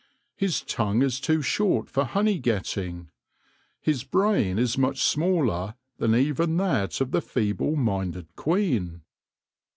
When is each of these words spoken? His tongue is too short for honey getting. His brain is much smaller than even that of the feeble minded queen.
His 0.35 0.61
tongue 0.61 1.03
is 1.03 1.19
too 1.19 1.43
short 1.43 1.87
for 1.87 2.05
honey 2.05 2.39
getting. 2.39 3.11
His 3.79 4.03
brain 4.03 4.57
is 4.57 4.75
much 4.75 4.99
smaller 4.99 5.75
than 5.99 6.15
even 6.15 6.57
that 6.57 7.01
of 7.01 7.11
the 7.11 7.21
feeble 7.21 7.75
minded 7.75 8.25
queen. 8.35 9.03